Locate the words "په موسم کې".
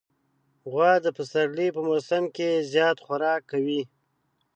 1.75-2.49